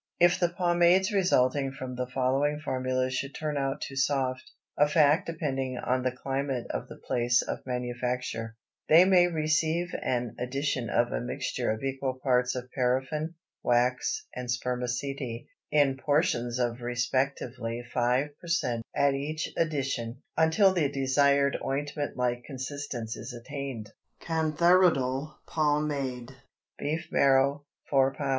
If 0.19 0.39
the 0.39 0.49
pomades 0.49 1.11
resulting 1.13 1.71
from 1.73 1.93
the 1.93 2.07
following 2.07 2.59
formulas 2.59 3.13
should 3.13 3.35
turn 3.35 3.55
out 3.55 3.81
too 3.81 3.95
soft—a 3.95 4.87
fact 4.87 5.27
depending 5.27 5.77
on 5.77 6.01
the 6.01 6.11
climate 6.11 6.65
of 6.71 6.87
the 6.87 6.95
place 6.95 7.43
of 7.43 7.63
manufacture—they 7.67 9.05
may 9.05 9.27
receive 9.27 9.93
an 10.01 10.37
addition 10.39 10.89
of 10.89 11.11
a 11.11 11.21
mixture 11.21 11.69
of 11.69 11.83
equal 11.83 12.15
parts 12.15 12.55
of 12.55 12.71
paraffin, 12.73 13.35
wax, 13.61 14.25
and 14.33 14.49
spermaceti, 14.49 15.47
in 15.69 15.97
portions 15.97 16.57
of 16.57 16.81
respectively 16.81 17.83
five 17.93 18.29
per 18.39 18.47
cent 18.47 18.83
at 18.95 19.13
each 19.13 19.49
addition, 19.55 20.23
until 20.35 20.73
the 20.73 20.89
desired 20.89 21.59
ointment 21.63 22.17
like 22.17 22.43
consistence 22.43 23.15
is 23.15 23.33
attained. 23.33 23.91
CANTHARIDAL 24.21 25.37
POMADE. 25.45 26.31
Beef 26.79 27.07
marrow 27.11 27.65
4 27.91 28.15
lb. 28.15 28.29